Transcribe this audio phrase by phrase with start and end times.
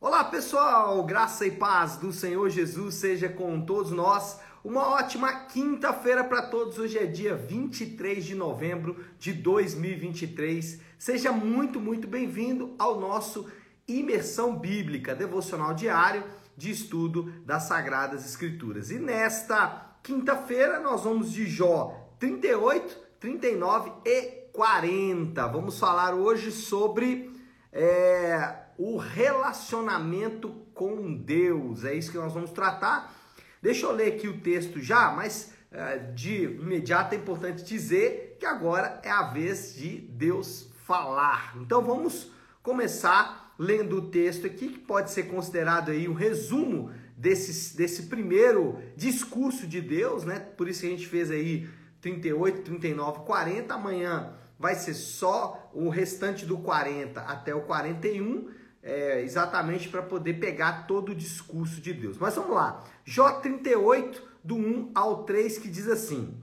[0.00, 4.38] Olá pessoal, graça e paz do Senhor Jesus seja com todos nós.
[4.62, 6.78] Uma ótima quinta-feira para todos.
[6.78, 10.80] Hoje é dia 23 de novembro de 2023.
[10.96, 13.50] Seja muito, muito bem-vindo ao nosso
[13.88, 16.22] Imersão Bíblica, devocional diário
[16.56, 18.92] de estudo das Sagradas Escrituras.
[18.92, 24.22] E nesta quinta-feira nós vamos de Jó 38, 39 e
[24.52, 25.44] 40.
[25.48, 27.36] Vamos falar hoje sobre.
[27.72, 31.84] É o relacionamento com Deus.
[31.84, 33.12] É isso que nós vamos tratar.
[33.60, 38.46] Deixa eu ler aqui o texto já, mas é, de imediato é importante dizer que
[38.46, 41.54] agora é a vez de Deus falar.
[41.60, 42.30] Então vamos
[42.62, 48.78] começar lendo o texto aqui, que pode ser considerado aí um resumo desse, desse primeiro
[48.96, 50.38] discurso de Deus, né?
[50.38, 51.68] Por isso que a gente fez aí
[52.00, 53.74] 38, 39, 40.
[53.74, 58.48] Amanhã vai ser só o restante do 40 até o 41
[58.82, 62.16] é, exatamente para poder pegar todo o discurso de Deus.
[62.18, 62.84] Mas vamos lá.
[63.04, 66.34] Jó 38, do 1 ao 3, que diz assim: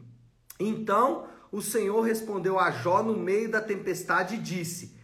[0.59, 4.95] Então o Senhor respondeu a Jó no meio da tempestade e disse: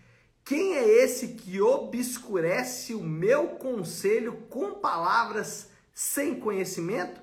[0.43, 7.21] Quem é esse que obscurece o meu conselho com palavras sem conhecimento?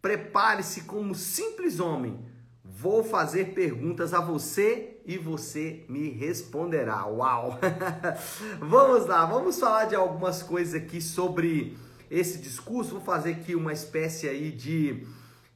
[0.00, 2.26] Prepare-se como simples homem.
[2.64, 7.06] Vou fazer perguntas a você e você me responderá.
[7.06, 7.58] Uau!
[8.60, 11.76] vamos lá, vamos falar de algumas coisas aqui sobre
[12.10, 12.92] esse discurso.
[12.92, 15.06] Vou fazer aqui uma espécie aí de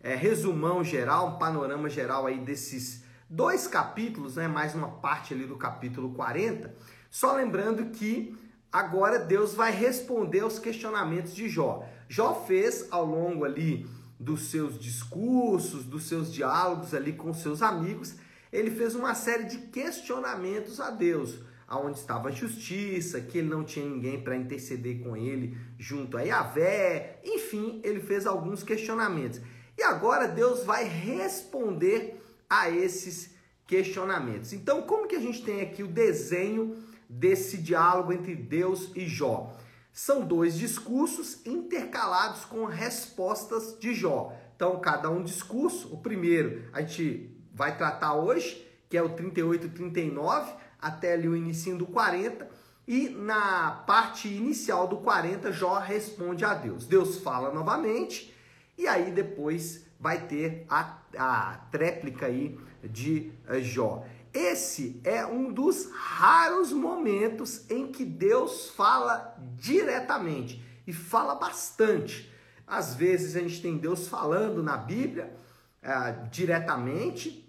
[0.01, 4.49] é, resumão geral, um panorama geral aí desses dois capítulos, né?
[4.49, 6.75] Mais uma parte ali do capítulo 40.
[7.11, 8.37] Só lembrando que
[8.73, 11.85] agora Deus vai responder aos questionamentos de Jó.
[12.09, 13.87] Jó fez ao longo ali
[14.19, 18.15] dos seus discursos, dos seus diálogos ali com seus amigos,
[18.57, 23.62] ele fez uma série de questionamentos a Deus, aonde estava a justiça, que ele não
[23.62, 29.43] tinha ninguém para interceder com ele junto a Yahvé, enfim, ele fez alguns questionamentos.
[29.77, 32.19] E agora Deus vai responder
[32.49, 33.34] a esses
[33.67, 34.55] questionamentos.
[34.55, 39.55] Então, como que a gente tem aqui o desenho desse diálogo entre Deus e Jó?
[39.93, 44.33] São dois discursos intercalados com respostas de Jó.
[44.55, 49.67] Então, cada um discurso, o primeiro a gente vai tratar hoje, que é o 38
[49.67, 52.47] e 39, até ali o início do 40.
[52.87, 56.87] E na parte inicial do 40, Jó responde a Deus.
[56.87, 58.33] Deus fala novamente,
[58.77, 64.05] e aí depois vai ter a, a tréplica aí de eh, Jó.
[64.34, 72.31] Esse é um dos raros momentos em que Deus fala diretamente e fala bastante.
[72.67, 75.34] Às vezes a gente tem Deus falando na Bíblia
[75.83, 77.46] uh, diretamente,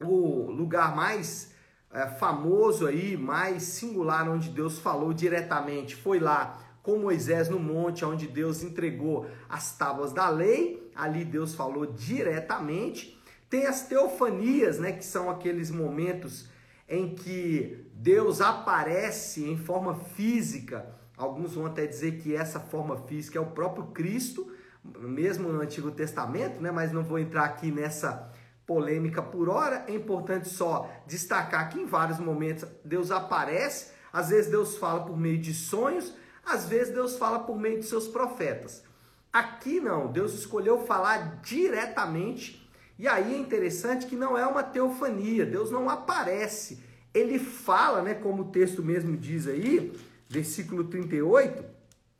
[0.00, 1.52] o lugar mais
[1.92, 8.04] é, famoso aí, mais singular, onde Deus falou diretamente, foi lá com Moisés no monte,
[8.04, 10.90] onde Deus entregou as tábuas da lei.
[10.94, 13.20] Ali Deus falou diretamente.
[13.50, 16.48] Tem as teofanias, né, que são aqueles momentos
[16.88, 20.86] em que Deus aparece em forma física.
[21.16, 24.50] Alguns vão até dizer que essa forma física é o próprio Cristo,
[24.82, 26.70] mesmo no Antigo Testamento, né?
[26.70, 28.32] Mas não vou entrar aqui nessa
[28.68, 34.50] polêmica por hora, é importante só destacar que em vários momentos Deus aparece, às vezes
[34.50, 36.14] Deus fala por meio de sonhos,
[36.44, 38.84] às vezes Deus fala por meio de seus profetas.
[39.32, 45.46] Aqui não, Deus escolheu falar diretamente, e aí é interessante que não é uma teofania,
[45.46, 46.84] Deus não aparece,
[47.14, 51.64] ele fala, né, como o texto mesmo diz aí, versículo 38,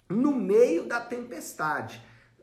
[0.09, 2.03] no meio da tempestade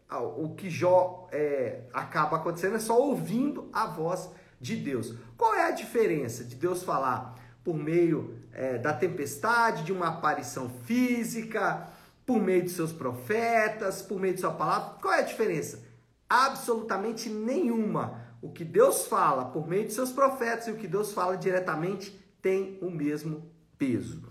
[0.09, 4.29] o que Jó é, acaba acontecendo é só ouvindo a voz
[4.59, 5.16] de Deus.
[5.38, 10.69] Qual é a diferença de Deus falar por meio é, da tempestade, de uma aparição
[10.85, 11.88] física,
[12.25, 14.99] por meio de seus profetas, por meio de sua palavra?
[15.01, 15.83] Qual é a diferença?
[16.29, 18.23] Absolutamente nenhuma.
[18.41, 22.19] O que Deus fala por meio de seus profetas e o que Deus fala diretamente
[22.41, 24.23] tem o mesmo peso.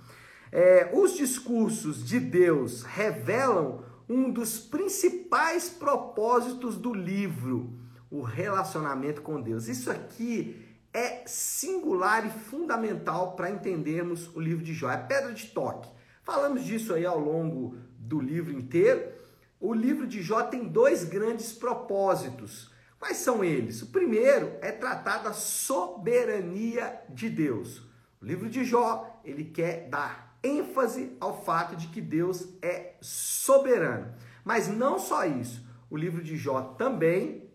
[0.53, 7.73] É, os discursos de Deus revelam um dos principais propósitos do livro,
[8.11, 9.69] o relacionamento com Deus.
[9.69, 14.91] Isso aqui é singular e fundamental para entendermos o livro de Jó.
[14.91, 15.91] É pedra de toque.
[16.23, 19.13] Falamos disso aí ao longo do livro inteiro.
[19.61, 22.71] O livro de Jó tem dois grandes propósitos.
[22.99, 23.83] Quais são eles?
[23.83, 27.83] O primeiro é tratar da soberania de Deus.
[28.21, 34.13] O livro de Jó, ele quer dar ênfase ao fato de que Deus é soberano.
[34.45, 37.49] Mas não só isso, o livro de Jó também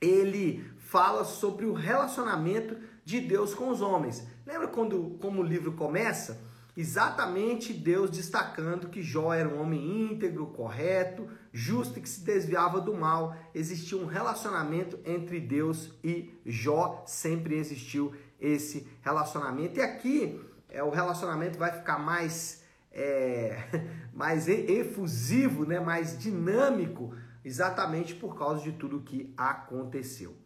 [0.00, 4.24] ele fala sobre o relacionamento de Deus com os homens.
[4.46, 6.48] Lembra quando como o livro começa?
[6.78, 12.80] exatamente Deus destacando que Jó era um homem íntegro, correto, justo e que se desviava
[12.80, 13.34] do mal.
[13.52, 19.80] Existia um relacionamento entre Deus e Jó, sempre existiu esse relacionamento.
[19.80, 22.62] E aqui é, o relacionamento vai ficar mais,
[22.92, 23.56] é,
[24.12, 30.36] mais efusivo, né, mais dinâmico, exatamente por causa de tudo que aconteceu.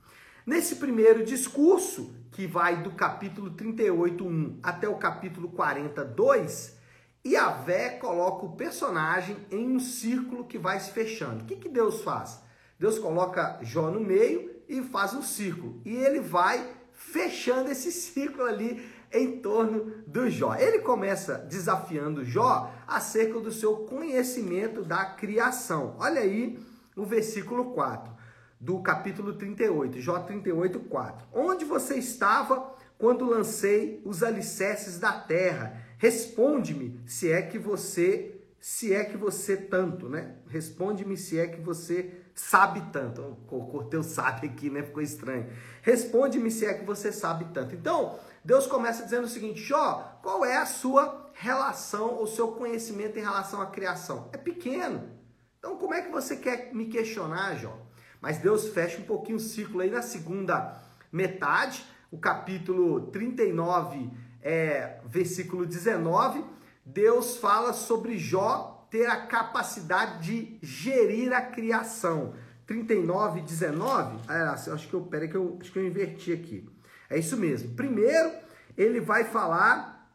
[0.47, 6.77] Nesse primeiro discurso, que vai do capítulo 38, 1 até o capítulo 42,
[7.25, 11.45] Yahvé coloca o personagem em um círculo que vai se fechando.
[11.45, 12.43] O que, que Deus faz?
[12.79, 15.81] Deus coloca Jó no meio e faz um círculo.
[15.85, 20.55] E ele vai fechando esse círculo ali em torno do Jó.
[20.55, 25.97] Ele começa desafiando Jó acerca do seu conhecimento da criação.
[25.99, 26.59] Olha aí
[26.97, 28.13] o versículo 4
[28.61, 31.27] do capítulo 38, Jó 38, 4.
[31.33, 35.77] Onde você estava quando lancei os alicerces da terra?
[35.99, 40.37] Responde-me se é que você, se é que você tanto, né?
[40.47, 43.37] Responde-me se é que você sabe tanto.
[43.47, 44.83] Cortei o sabe aqui, né?
[44.83, 45.51] Ficou estranho.
[45.83, 47.75] Responde-me se é que você sabe tanto.
[47.75, 53.19] Então, Deus começa dizendo o seguinte: Jó, qual é a sua relação, o seu conhecimento
[53.19, 54.29] em relação à criação?
[54.33, 55.11] É pequeno.
[55.59, 57.79] Então, como é que você quer me questionar, Jó?
[58.21, 60.81] Mas Deus fecha um pouquinho o ciclo aí na segunda
[61.11, 66.45] metade, o capítulo 39, é, versículo 19.
[66.85, 72.35] Deus fala sobre Jó ter a capacidade de gerir a criação.
[72.67, 74.21] 39, 19.
[74.29, 76.69] Ah, acho que eu, peraí que eu, acho que eu inverti aqui.
[77.11, 77.75] É isso mesmo.
[77.75, 78.31] Primeiro,
[78.77, 80.09] ele vai falar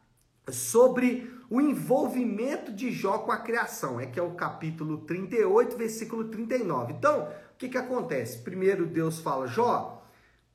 [0.50, 4.00] sobre o envolvimento de Jó com a criação.
[4.00, 6.94] É que é o capítulo 38, versículo 39.
[6.94, 7.28] Então,
[7.58, 8.38] que, que acontece?
[8.38, 10.02] Primeiro, Deus fala, Jó,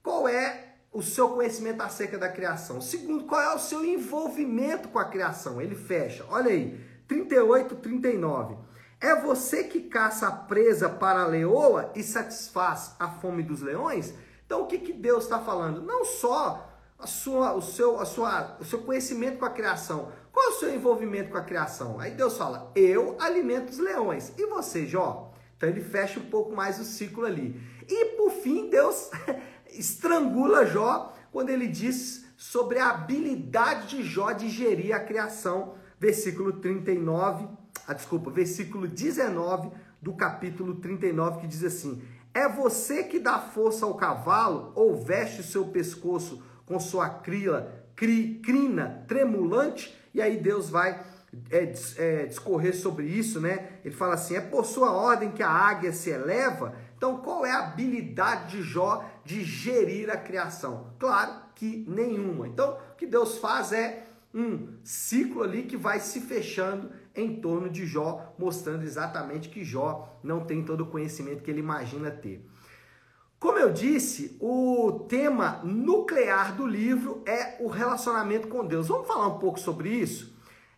[0.01, 2.79] qual é o seu conhecimento acerca da criação?
[2.79, 5.61] Segundo, qual é o seu envolvimento com a criação?
[5.61, 6.79] Ele fecha, olha aí,
[7.13, 8.55] 38, 39.
[8.99, 14.13] É você que caça a presa para a leoa e satisfaz a fome dos leões?
[14.45, 15.81] Então, o que, que Deus está falando?
[15.81, 20.11] Não só a sua, o, seu, a sua, o seu conhecimento com a criação.
[20.31, 21.99] Qual é o seu envolvimento com a criação?
[21.99, 24.33] Aí Deus fala: Eu alimento os leões.
[24.37, 25.31] E você, Jó?
[25.55, 27.61] Então ele fecha um pouco mais o ciclo ali.
[27.87, 29.11] E por fim, Deus
[29.69, 36.51] estrangula Jó quando ele diz sobre a habilidade de Jó de gerir a criação, versículo
[36.51, 37.47] 39,
[37.87, 39.71] ah, desculpa, versículo 19
[40.01, 42.03] do capítulo 39, que diz assim:
[42.33, 47.85] É você que dá força ao cavalo ou veste o seu pescoço com sua crila,
[47.95, 49.97] cri, crina tremulante?
[50.13, 51.01] E aí Deus vai
[51.49, 53.79] é, é, discorrer sobre isso, né?
[53.85, 56.75] Ele fala assim: é por sua ordem que a águia se eleva.
[56.97, 60.93] Então, qual é a habilidade de Jó de gerir a criação?
[60.99, 62.45] Claro que nenhuma.
[62.45, 67.69] Então, o que Deus faz é um ciclo ali que vai se fechando em torno
[67.69, 72.43] de Jó, mostrando exatamente que Jó não tem todo o conhecimento que ele imagina ter.
[73.39, 78.87] Como eu disse, o tema nuclear do livro é o relacionamento com Deus.
[78.87, 80.33] Vamos falar um pouco sobre isso?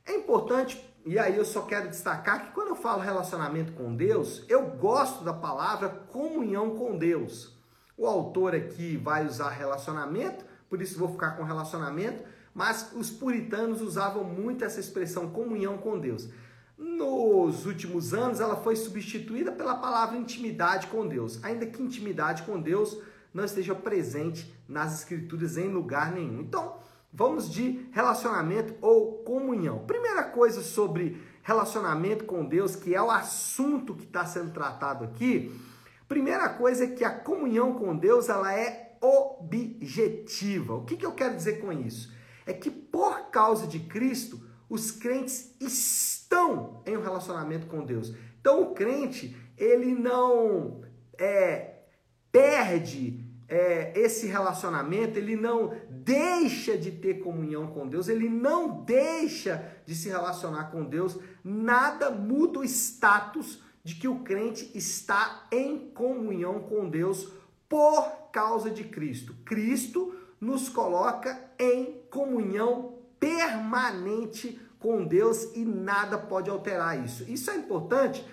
[0.05, 4.43] É importante, e aí eu só quero destacar que quando eu falo relacionamento com Deus,
[4.49, 7.55] eu gosto da palavra comunhão com Deus.
[7.95, 12.23] O autor aqui vai usar relacionamento, por isso vou ficar com relacionamento,
[12.55, 16.29] mas os puritanos usavam muito essa expressão comunhão com Deus.
[16.77, 22.59] Nos últimos anos, ela foi substituída pela palavra intimidade com Deus, ainda que intimidade com
[22.59, 22.97] Deus
[23.33, 26.41] não esteja presente nas escrituras em lugar nenhum.
[26.41, 26.79] Então,
[27.17, 29.85] Vamos de relacionamento ou comunhão.
[29.88, 35.57] Primeira coisa sobre relacionamento com Deus, que é o assunto que está sendo tratado aqui.
[36.09, 40.75] Primeira coisa é que a comunhão com Deus ela é objetiva.
[40.75, 42.13] O que, que eu quero dizer com isso?
[42.45, 48.13] É que por causa de Cristo, os crentes estão em um relacionamento com Deus.
[48.39, 50.81] Então o crente ele não
[51.17, 51.79] é,
[52.31, 59.75] perde é, esse relacionamento, ele não deixa de ter comunhão com Deus, ele não deixa
[59.85, 65.91] de se relacionar com Deus, nada muda o status de que o crente está em
[65.91, 67.31] comunhão com Deus
[67.69, 69.35] por causa de Cristo.
[69.45, 77.23] Cristo nos coloca em comunhão permanente com Deus e nada pode alterar isso.
[77.27, 78.23] Isso é importante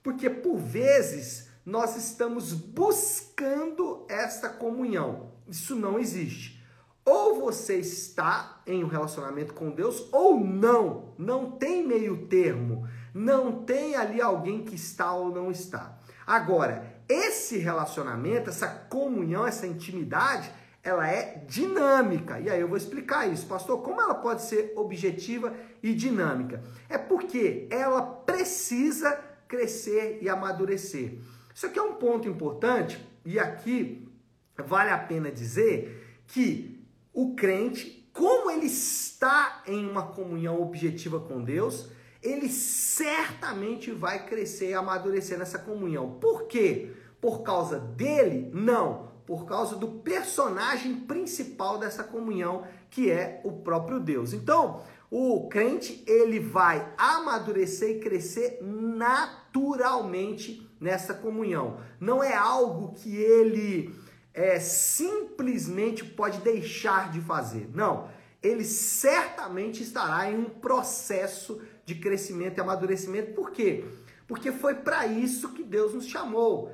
[0.00, 5.32] porque por vezes nós estamos buscando esta comunhão.
[5.48, 6.64] Isso não existe.
[7.04, 11.12] Ou você está em um relacionamento com Deus ou não.
[11.18, 12.86] Não tem meio termo.
[13.12, 15.98] Não tem ali alguém que está ou não está.
[16.24, 22.40] Agora, esse relacionamento, essa comunhão, essa intimidade, ela é dinâmica.
[22.40, 26.62] E aí eu vou explicar isso, pastor, como ela pode ser objetiva e dinâmica?
[26.88, 29.12] É porque ela precisa
[29.46, 31.18] crescer e amadurecer.
[31.54, 34.08] Isso aqui é um ponto importante e aqui
[34.56, 36.78] vale a pena dizer que
[37.12, 41.90] o crente, como ele está em uma comunhão objetiva com Deus,
[42.22, 46.18] ele certamente vai crescer e amadurecer nessa comunhão.
[46.20, 46.92] Por quê?
[47.20, 48.50] Por causa dele?
[48.52, 54.32] Não, por causa do personagem principal dessa comunhão, que é o próprio Deus.
[54.32, 61.78] Então, o crente, ele vai amadurecer e crescer naturalmente nessa comunhão.
[62.00, 63.94] Não é algo que ele
[64.32, 67.68] é, simplesmente pode deixar de fazer.
[67.74, 68.08] Não,
[68.42, 73.34] ele certamente estará em um processo de crescimento e amadurecimento.
[73.34, 73.84] Por quê?
[74.26, 76.72] Porque foi para isso que Deus nos chamou.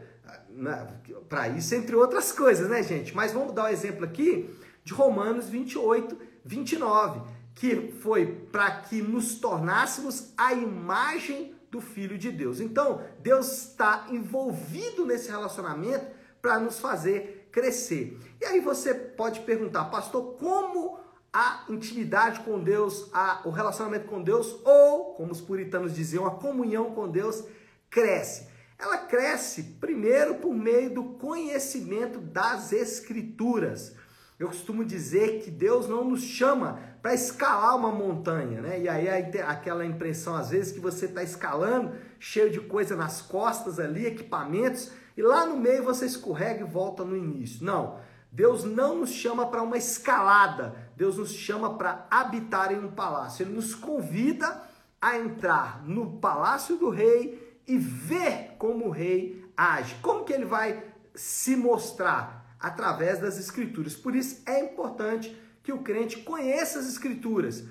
[0.54, 0.86] Né?
[1.28, 3.14] Para isso, entre outras coisas, né, gente?
[3.14, 4.48] Mas vamos dar um exemplo aqui
[4.84, 7.20] de Romanos 28, 29,
[7.54, 12.60] que foi para que nos tornássemos a imagem do Filho de Deus.
[12.60, 16.06] Então, Deus está envolvido nesse relacionamento
[16.40, 18.18] para nos fazer crescer.
[18.40, 21.00] E aí você pode perguntar, pastor, como
[21.32, 26.30] a intimidade com Deus, a, o relacionamento com Deus, ou, como os puritanos diziam, a
[26.30, 27.44] comunhão com Deus
[27.90, 28.53] cresce.
[28.78, 33.94] Ela cresce primeiro por meio do conhecimento das Escrituras.
[34.38, 38.80] Eu costumo dizer que Deus não nos chama para escalar uma montanha, né?
[38.80, 39.08] E aí
[39.42, 44.90] aquela impressão às vezes que você está escalando, cheio de coisa nas costas ali, equipamentos,
[45.16, 47.64] e lá no meio você escorrega e volta no início.
[47.64, 48.00] Não.
[48.32, 53.44] Deus não nos chama para uma escalada, Deus nos chama para habitar em um palácio.
[53.44, 54.60] Ele nos convida
[55.00, 59.96] a entrar no palácio do rei e ver como o rei age.
[60.02, 60.82] Como que ele vai
[61.14, 62.56] se mostrar?
[62.58, 63.94] Através das escrituras.
[63.94, 67.64] Por isso é importante que o crente conheça as escrituras.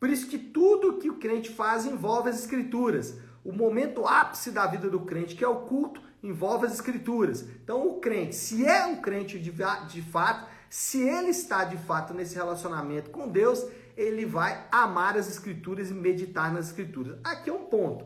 [0.00, 3.16] Por isso que tudo que o crente faz envolve as escrituras.
[3.44, 7.42] O momento ápice da vida do crente, que é o culto, envolve as escrituras.
[7.62, 9.52] Então, o crente, se é um crente de,
[9.88, 13.64] de fato, se ele está de fato nesse relacionamento com Deus,
[13.96, 17.18] ele vai amar as escrituras e meditar nas escrituras.
[17.24, 18.04] Aqui é um ponto.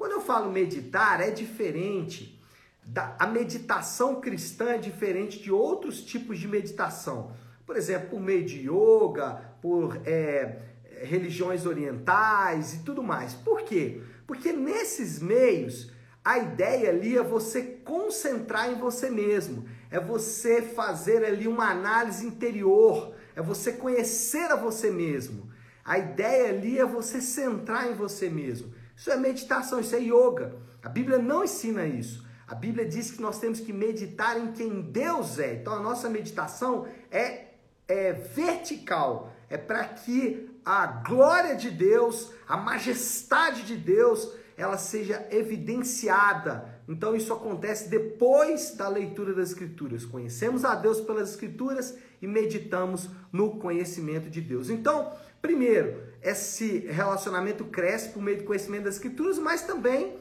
[0.00, 2.40] Quando eu falo meditar, é diferente.
[2.82, 7.32] Da, a meditação cristã é diferente de outros tipos de meditação.
[7.66, 10.56] Por exemplo, por meio de yoga, por é,
[11.02, 13.34] religiões orientais e tudo mais.
[13.34, 14.00] Por quê?
[14.26, 15.92] Porque nesses meios
[16.24, 22.26] a ideia ali é você concentrar em você mesmo, é você fazer ali uma análise
[22.26, 25.50] interior, é você conhecer a você mesmo.
[25.84, 28.79] A ideia ali é você centrar em você mesmo.
[29.00, 30.56] Isso é meditação, isso é yoga.
[30.82, 32.22] A Bíblia não ensina isso.
[32.46, 35.54] A Bíblia diz que nós temos que meditar em quem Deus é.
[35.54, 37.46] Então a nossa meditação é,
[37.88, 45.26] é vertical, é para que a glória de Deus, a majestade de Deus ela seja
[45.30, 46.82] evidenciada.
[46.86, 50.04] Então isso acontece depois da leitura das escrituras.
[50.04, 54.68] Conhecemos a Deus pelas escrituras e meditamos no conhecimento de Deus.
[54.68, 60.18] Então, primeiro, esse relacionamento cresce por meio do conhecimento das escrituras, mas também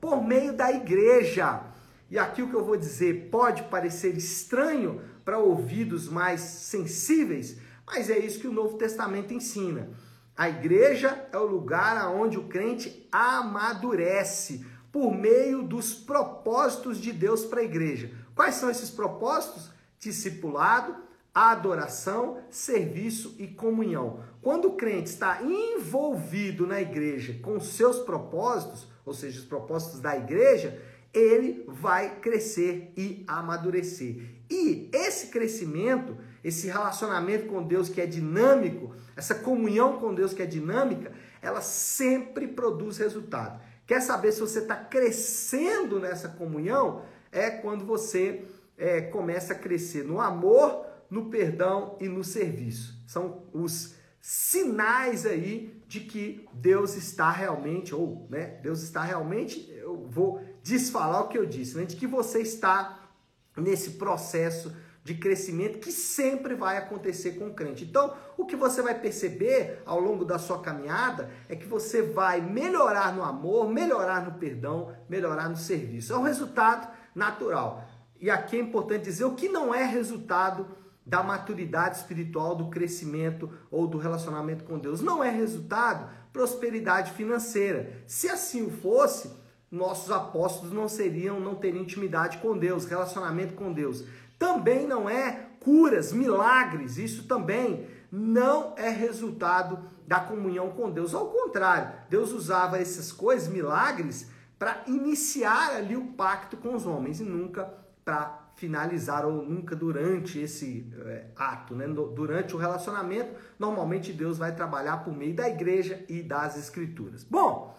[0.00, 1.62] por meio da igreja.
[2.10, 8.08] E aqui o que eu vou dizer pode parecer estranho para ouvidos mais sensíveis, mas
[8.08, 9.90] é isso que o Novo Testamento ensina.
[10.36, 17.44] A igreja é o lugar onde o crente amadurece por meio dos propósitos de Deus
[17.44, 18.10] para a igreja.
[18.34, 19.70] Quais são esses propósitos?
[19.98, 20.96] Discipulado,
[21.34, 24.22] adoração, serviço e comunhão.
[24.40, 30.16] Quando o crente está envolvido na igreja com seus propósitos, ou seja, os propósitos da
[30.16, 30.80] igreja,
[31.12, 34.16] ele vai crescer e amadurecer.
[34.50, 40.42] E esse crescimento, esse relacionamento com Deus que é dinâmico, essa comunhão com Deus que
[40.42, 43.60] é dinâmica, ela sempre produz resultado.
[43.86, 47.02] Quer saber se você está crescendo nessa comunhão?
[47.32, 48.44] É quando você
[48.76, 53.02] é, começa a crescer no amor, no perdão e no serviço.
[53.06, 60.06] São os sinais aí de que Deus está realmente, ou né, Deus está realmente, eu
[60.08, 63.08] vou desfalar o que eu disse, né, de que você está
[63.56, 64.74] nesse processo
[65.08, 67.82] de crescimento que sempre vai acontecer com o crente.
[67.84, 72.42] Então, o que você vai perceber ao longo da sua caminhada é que você vai
[72.42, 76.12] melhorar no amor, melhorar no perdão, melhorar no serviço.
[76.12, 77.88] É um resultado natural.
[78.20, 80.66] E aqui é importante dizer o que não é resultado
[81.08, 85.00] da maturidade espiritual, do crescimento ou do relacionamento com Deus.
[85.00, 88.02] Não é resultado prosperidade financeira.
[88.06, 89.32] Se assim o fosse,
[89.70, 94.04] nossos apóstolos não seriam, não teriam intimidade com Deus, relacionamento com Deus.
[94.38, 101.14] Também não é curas, milagres, isso também não é resultado da comunhão com Deus.
[101.14, 107.20] Ao contrário, Deus usava essas coisas, milagres, para iniciar ali o pacto com os homens
[107.20, 107.72] e nunca
[108.04, 111.86] para finalizar ou nunca durante esse é, ato, né?
[111.86, 117.22] durante o relacionamento, normalmente Deus vai trabalhar por meio da igreja e das escrituras.
[117.22, 117.72] Bom,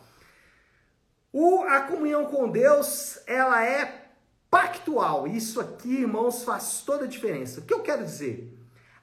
[1.33, 4.09] o, a comunhão com Deus, ela é
[4.49, 5.27] pactual.
[5.27, 7.59] Isso aqui, irmãos, faz toda a diferença.
[7.59, 8.57] O que eu quero dizer?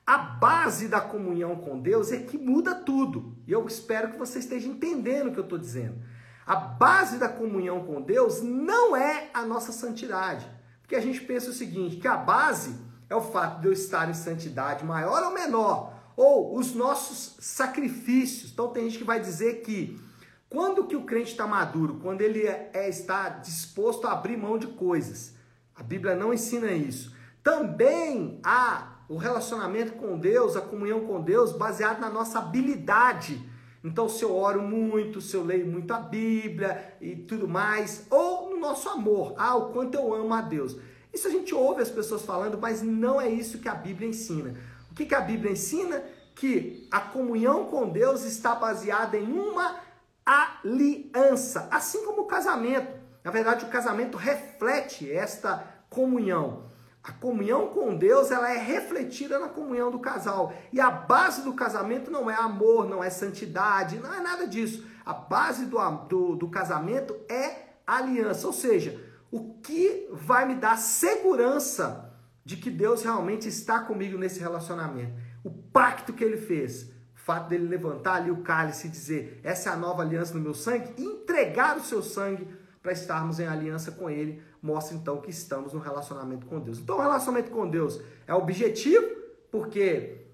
[0.06, 3.36] A base da comunhão com Deus é que muda tudo.
[3.46, 6.00] E eu espero que você esteja entendendo o que eu estou dizendo.
[6.46, 10.55] A base da comunhão com Deus não é a nossa santidade.
[10.86, 12.76] Porque a gente pensa o seguinte, que a base
[13.10, 18.52] é o fato de eu estar em santidade maior ou menor, ou os nossos sacrifícios.
[18.52, 20.00] Então tem gente que vai dizer que
[20.48, 21.98] quando que o crente está maduro?
[22.00, 25.34] Quando ele é, é, está disposto a abrir mão de coisas.
[25.74, 27.12] A Bíblia não ensina isso.
[27.42, 33.44] Também há o relacionamento com Deus, a comunhão com Deus, baseado na nossa habilidade.
[33.82, 38.35] Então, se eu oro muito, se eu leio muito a Bíblia e tudo mais, ou
[38.66, 39.34] nosso amor.
[39.36, 40.76] Ah, o quanto eu amo a Deus.
[41.12, 44.54] Isso a gente ouve as pessoas falando, mas não é isso que a Bíblia ensina.
[44.90, 46.02] O que, que a Bíblia ensina?
[46.34, 49.76] Que a comunhão com Deus está baseada em uma
[50.24, 52.88] aliança, assim como o casamento.
[53.24, 56.66] Na verdade, o casamento reflete esta comunhão.
[57.02, 60.52] A comunhão com Deus ela é refletida na comunhão do casal.
[60.72, 64.84] E a base do casamento não é amor, não é santidade, não é nada disso.
[65.04, 69.00] A base do, do, do casamento é aliança, ou seja,
[69.30, 72.12] o que vai me dar segurança
[72.44, 75.12] de que Deus realmente está comigo nesse relacionamento.
[75.42, 79.70] O pacto que ele fez, o fato dele levantar ali o cálice e dizer: essa
[79.70, 82.48] é a nova aliança no meu sangue, entregar o seu sangue
[82.82, 86.78] para estarmos em aliança com ele, mostra então que estamos no relacionamento com Deus.
[86.78, 89.04] Então, o relacionamento com Deus é objetivo,
[89.50, 90.24] porque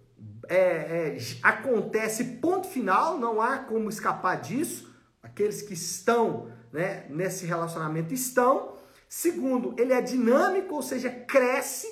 [0.48, 4.92] é, é, acontece ponto final, não há como escapar disso.
[5.22, 8.72] Aqueles que estão né, nesse relacionamento estão.
[9.08, 11.86] Segundo, ele é dinâmico, ou seja, cresce.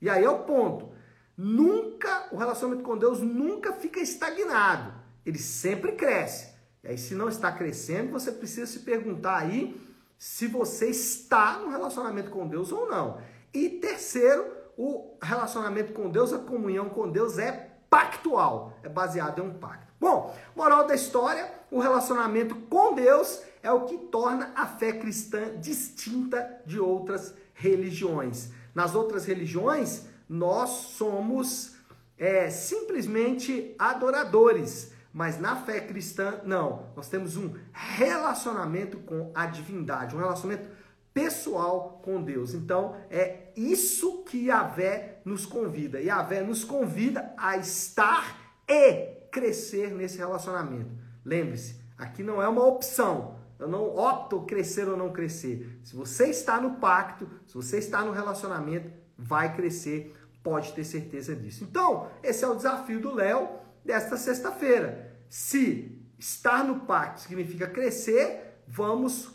[0.00, 0.90] E aí é o ponto.
[1.36, 4.92] Nunca, o relacionamento com Deus nunca fica estagnado.
[5.24, 6.54] Ele sempre cresce.
[6.84, 9.80] E aí, se não está crescendo, você precisa se perguntar aí
[10.18, 13.20] se você está no relacionamento com Deus ou não.
[13.52, 19.46] E terceiro, o relacionamento com Deus, a comunhão com Deus é pactual, é baseado em
[19.46, 19.92] um pacto.
[19.98, 25.58] Bom, moral da história, o relacionamento com Deus é o que torna a fé cristã
[25.58, 28.50] distinta de outras religiões.
[28.74, 31.76] Nas outras religiões, nós somos
[32.18, 36.90] é, simplesmente adoradores, mas na fé cristã, não.
[36.94, 40.68] Nós temos um relacionamento com a divindade, um relacionamento
[41.14, 42.52] pessoal com Deus.
[42.52, 45.98] Então, é isso que Yahvé nos convida.
[45.98, 48.38] Yahvé nos convida a estar
[48.68, 50.90] e crescer nesse relacionamento.
[51.24, 53.35] Lembre-se, aqui não é uma opção.
[53.58, 55.78] Eu não opto crescer ou não crescer.
[55.82, 61.34] Se você está no pacto, se você está no relacionamento, vai crescer, pode ter certeza
[61.34, 61.64] disso.
[61.64, 63.48] Então, esse é o desafio do Léo
[63.84, 65.16] desta sexta-feira.
[65.28, 69.30] Se estar no pacto significa crescer, vamos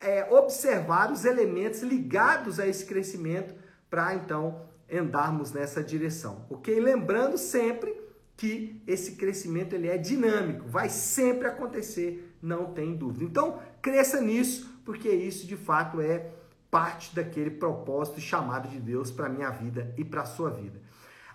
[0.00, 3.54] é, observar os elementos ligados a esse crescimento
[3.88, 6.46] para então andarmos nessa direção.
[6.50, 6.78] Ok?
[6.78, 8.00] Lembrando sempre
[8.36, 13.24] que esse crescimento ele é dinâmico, vai sempre acontecer, não tem dúvida.
[13.24, 16.30] Então, cresça nisso, porque isso de fato é
[16.70, 20.80] parte daquele propósito chamado de Deus para minha vida e para a sua vida.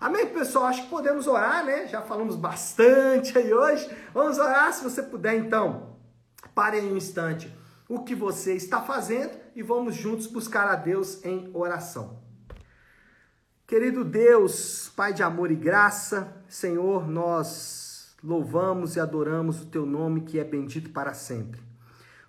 [0.00, 0.66] Amém, pessoal?
[0.66, 1.88] Acho que podemos orar, né?
[1.88, 3.88] Já falamos bastante aí hoje.
[4.12, 5.96] Vamos orar, se você puder, então.
[6.54, 7.52] Pare aí um instante
[7.88, 12.20] o que você está fazendo e vamos juntos buscar a Deus em oração.
[13.66, 17.87] Querido Deus, Pai de amor e graça, Senhor, nós
[18.22, 21.60] louvamos e adoramos o teu nome que é bendito para sempre.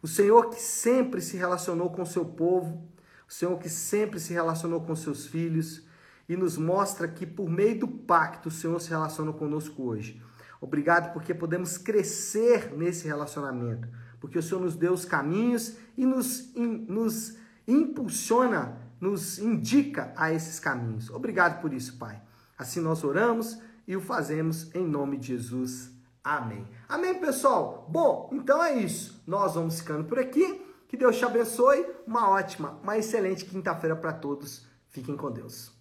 [0.01, 2.87] O Senhor que sempre se relacionou com seu povo,
[3.27, 5.83] o Senhor que sempre se relacionou com seus filhos
[6.27, 10.21] e nos mostra que por meio do pacto o Senhor se relaciona conosco hoje.
[10.61, 13.87] Obrigado porque podemos crescer nesse relacionamento,
[14.19, 20.33] porque o Senhor nos deu os caminhos e nos, in, nos impulsiona nos indica a
[20.33, 21.09] esses caminhos.
[21.09, 22.21] Obrigado por isso, Pai.
[22.57, 25.89] Assim nós oramos e o fazemos em nome de Jesus.
[26.23, 26.67] Amém.
[26.87, 27.87] Amém, pessoal?
[27.89, 29.23] Bom, então é isso.
[29.25, 30.63] Nós vamos ficando por aqui.
[30.87, 31.87] Que Deus te abençoe.
[32.05, 34.67] Uma ótima, uma excelente quinta-feira para todos.
[34.89, 35.78] Fiquem com Deus.